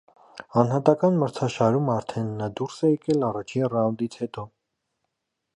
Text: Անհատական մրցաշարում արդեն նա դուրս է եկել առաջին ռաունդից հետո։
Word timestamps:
Անհատական 0.61 1.19
մրցաշարում 1.23 1.91
արդեն 1.97 2.33
նա 2.41 2.49
դուրս 2.61 2.81
է 2.89 2.93
եկել 2.95 3.29
առաջին 3.31 3.71
ռաունդից 3.77 4.21
հետո։ 4.23 4.51